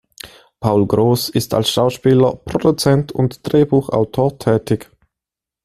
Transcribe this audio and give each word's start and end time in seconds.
Paul 0.59 0.87
Gross 0.87 1.29
ist 1.29 1.53
als 1.53 1.69
Schauspieler, 1.69 2.35
Produzent 2.37 3.11
und 3.11 3.41
Drehbuchautor 3.43 4.39
tätig. 4.39 4.89